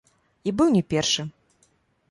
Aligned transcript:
І 0.51 0.53
быў 0.61 0.73
не 0.77 0.81
першы. 0.95 1.27